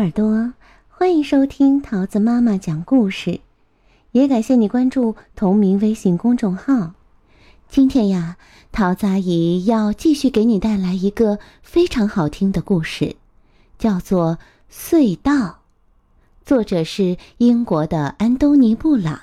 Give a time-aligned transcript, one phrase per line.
[0.00, 0.54] 耳朵，
[0.88, 3.40] 欢迎收听桃子妈妈讲故事，
[4.12, 6.94] 也感谢你关注同名微信公众号。
[7.68, 8.38] 今天呀，
[8.72, 13.16] 桃子阿姨要继续给你带来一个非常好听的故事，
[13.78, 14.38] 叫做
[14.74, 15.32] 《隧道》，
[16.46, 19.20] 作者是英国的安东尼·布朗，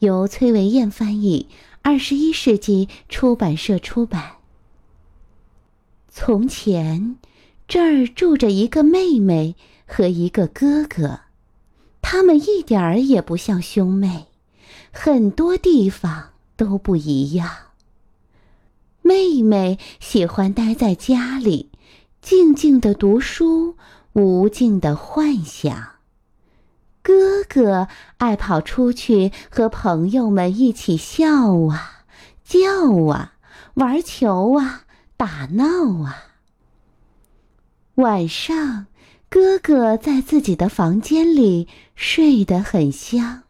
[0.00, 1.46] 由崔维燕翻译，
[1.82, 4.32] 二十一世纪出版社出版。
[6.08, 7.14] 从前，
[7.70, 9.54] 这儿住着一个妹妹
[9.86, 11.20] 和一个哥哥，
[12.02, 14.26] 他们一点儿也不像兄妹，
[14.90, 17.48] 很多地方都不一样。
[19.02, 21.70] 妹妹喜欢待在家里，
[22.20, 23.76] 静静的读书，
[24.14, 26.00] 无尽的幻想；
[27.02, 32.02] 哥哥爱跑出去和朋友们一起笑啊、
[32.42, 32.60] 叫
[33.06, 33.34] 啊、
[33.74, 34.86] 玩球啊。
[35.16, 36.29] 打闹啊！
[38.00, 38.86] 晚上，
[39.28, 43.42] 哥哥在自己的房间里睡得很香，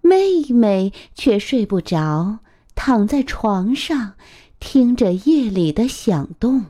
[0.00, 2.40] 妹妹却睡不着，
[2.74, 4.14] 躺在床上
[4.58, 6.66] 听着夜里的响动。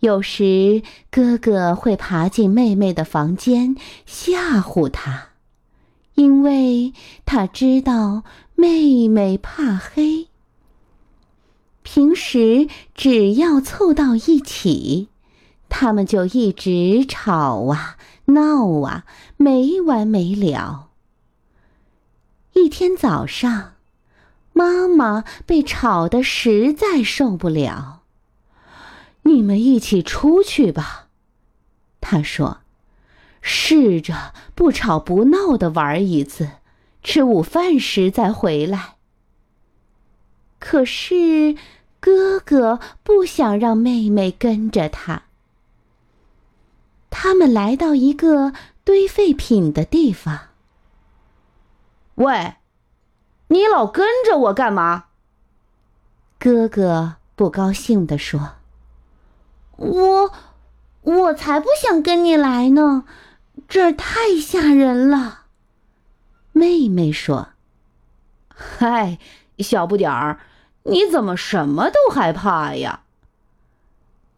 [0.00, 3.74] 有时，哥哥会爬进妹妹的房间
[4.06, 5.30] 吓唬她，
[6.14, 6.92] 因为
[7.24, 8.22] 他知道
[8.54, 10.27] 妹妹怕黑。
[11.90, 15.08] 平时只要凑到一起，
[15.70, 19.06] 他们就一直吵啊闹啊，
[19.38, 20.90] 没完没了。
[22.52, 23.72] 一天早上，
[24.52, 28.02] 妈妈被吵得实在受不了。
[29.22, 31.06] 你们一起出去吧，
[32.02, 32.58] 她说
[33.40, 36.50] ：“试着不吵不闹的玩一次，
[37.02, 38.96] 吃午饭时再回来。”
[40.60, 41.56] 可是。
[42.00, 45.22] 哥哥不想让妹妹跟着他。
[47.10, 48.52] 他们来到一个
[48.84, 50.48] 堆废品的地方。
[52.16, 52.54] 喂，
[53.48, 55.06] 你老跟着我干嘛？
[56.38, 58.56] 哥哥不高兴地说
[59.76, 60.32] ：“我，
[61.02, 63.04] 我才不想跟你来呢，
[63.66, 65.46] 这儿太吓人了。”
[66.52, 67.48] 妹妹说
[68.54, 69.18] ：“嗨，
[69.58, 70.40] 小不点儿。”
[70.88, 73.02] 你怎么什么都害怕呀？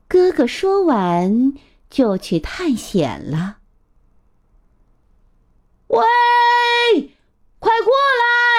[0.08, 1.54] 哥哥说完
[1.88, 3.58] 就去探险了。
[5.86, 6.02] 喂，
[7.60, 7.92] 快过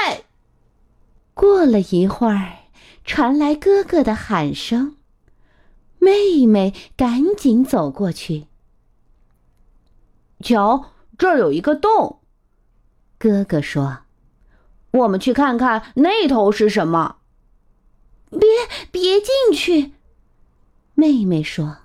[0.07, 0.23] 来！
[1.33, 2.59] 过了一会儿，
[3.03, 4.95] 传来哥哥的喊声，
[5.99, 8.47] 妹妹赶紧走过去。
[10.39, 12.19] 瞧，这儿有一个洞。
[13.17, 13.99] 哥哥说
[14.91, 17.17] ：“我们去看看那头是什么。”
[18.31, 18.49] 别
[18.91, 19.91] 别进去，
[20.95, 21.79] 妹妹说：“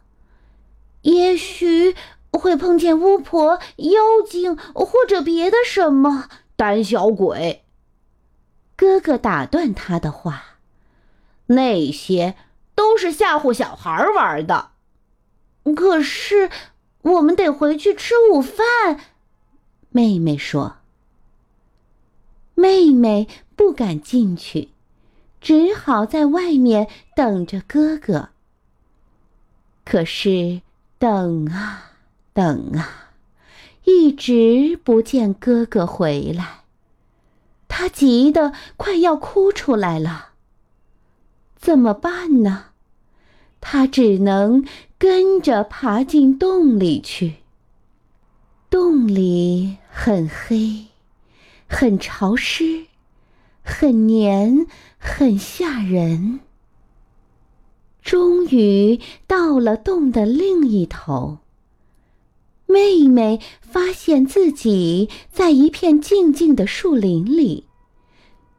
[1.02, 1.94] 也许
[2.32, 7.64] 会碰见巫婆、妖精或者别的什么胆小鬼。”
[8.76, 10.58] 哥哥打断他的话
[11.48, 12.34] ：“那些
[12.74, 14.70] 都是吓唬小孩玩的。”
[15.74, 16.50] 可是
[17.02, 19.00] 我们得回去吃午饭，
[19.90, 20.76] 妹妹说。
[22.54, 24.70] 妹妹不敢进去。
[25.46, 28.30] 只好在外面等着哥哥。
[29.84, 30.60] 可是
[30.98, 31.92] 等啊
[32.32, 33.12] 等啊，
[33.84, 36.62] 一直不见哥哥回来，
[37.68, 40.30] 他急得快要哭出来了。
[41.54, 42.70] 怎么办呢？
[43.60, 44.66] 他只能
[44.98, 47.36] 跟着爬进洞里去。
[48.68, 50.86] 洞里很黑，
[51.68, 52.86] 很潮湿。
[53.68, 56.38] 很黏，很吓人。
[58.00, 61.38] 终于到了洞的另一头。
[62.66, 67.66] 妹妹发现自己在一片静静的树林里，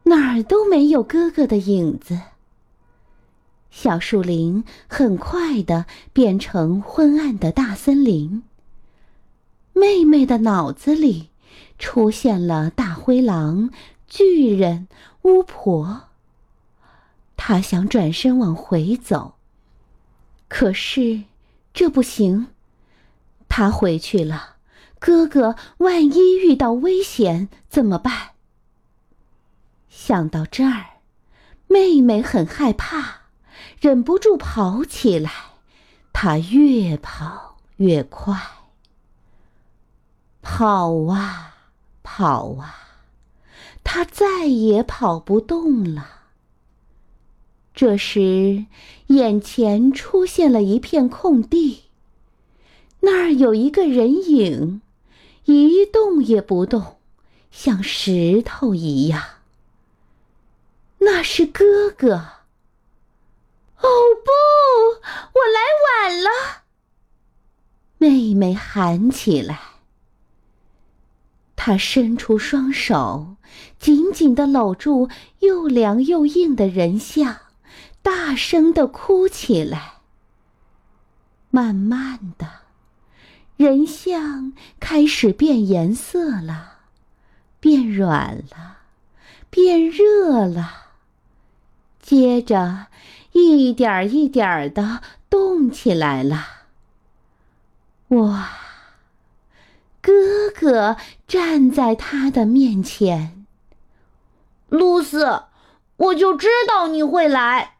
[0.04, 2.20] 哪儿都没有哥哥的影子。
[3.70, 8.42] 小树林很快的变成昏暗的大森林。
[9.72, 11.30] 妹妹的脑子里
[11.78, 13.70] 出现了大灰狼。
[14.08, 14.88] 巨人、
[15.22, 16.08] 巫婆。
[17.36, 19.34] 他想转身往回走，
[20.48, 21.22] 可是
[21.72, 22.48] 这不行。
[23.48, 24.56] 他回去了，
[24.98, 28.30] 哥哥万一遇到危险怎么办？
[29.88, 31.00] 想到这儿，
[31.66, 33.22] 妹妹很害怕，
[33.80, 35.30] 忍不住跑起来。
[36.12, 38.36] 她越跑越快，
[40.42, 41.54] 跑啊
[42.02, 42.87] 跑啊。
[43.90, 46.26] 他再也跑不动了。
[47.74, 48.66] 这时，
[49.06, 51.84] 眼前出现了一片空地，
[53.00, 54.82] 那儿有一个人影，
[55.46, 56.98] 一动也不动，
[57.50, 59.22] 像石头一样。
[60.98, 62.12] 那是哥哥。
[62.14, 63.88] 哦
[64.22, 64.30] 不，
[65.32, 66.28] 我来晚了！
[67.96, 69.67] 妹妹喊起来。
[71.60, 73.34] 他伸出双手，
[73.80, 75.08] 紧紧地搂住
[75.40, 77.36] 又凉又硬的人像，
[78.00, 79.94] 大声地哭起来。
[81.50, 82.48] 慢慢的，
[83.56, 86.74] 人像开始变颜色了，
[87.58, 88.78] 变软了，
[89.50, 90.84] 变热了。
[92.00, 92.86] 接着，
[93.32, 96.46] 一点一点的动起来了。
[98.10, 98.67] 哇！
[100.08, 100.96] 哥哥
[101.26, 103.44] 站在他的面前。
[104.70, 105.42] 露丝，
[105.98, 107.74] 我就知道你会来。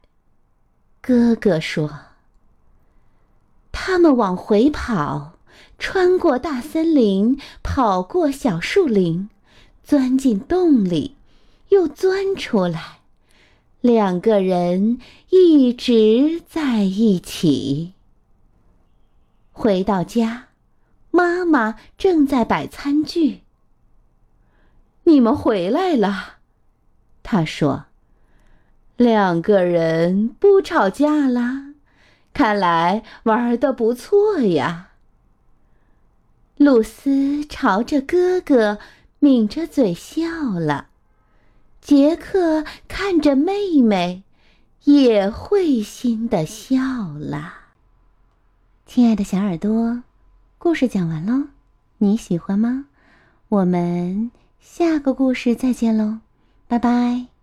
[1.00, 2.00] 哥哥说。
[3.72, 5.38] 他们往回跑，
[5.78, 9.31] 穿过大森林，跑过小树林，
[9.82, 11.16] 钻进洞里，
[11.70, 12.98] 又钻出来。
[13.81, 14.98] 两个人
[15.31, 17.94] 一直在一起。
[19.50, 20.47] 回到家，
[21.19, 23.41] 妈妈正在摆餐具。
[25.03, 26.35] 你们回来了，
[27.25, 27.87] 她说
[28.97, 31.75] ：“两个人不吵架啦，
[32.32, 34.91] 看来玩的不错呀。”
[36.56, 38.79] 露丝朝着哥哥
[39.19, 40.29] 抿着嘴笑
[40.61, 40.87] 了。
[41.81, 44.23] 杰克看着妹妹，
[44.85, 46.76] 也会心的笑
[47.19, 47.55] 了。
[48.87, 50.05] 亲爱的小耳朵，
[50.58, 51.46] 故事讲完喽，
[51.99, 52.87] 你喜欢吗？
[53.49, 56.19] 我们下个故事再见喽，
[56.66, 57.38] 拜拜。